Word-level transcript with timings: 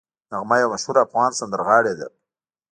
نغمه 0.31 0.55
یوه 0.61 0.71
مشهوره 0.73 0.99
افغان 1.05 1.31
سندرغاړې 1.39 1.93
ده 1.99 2.07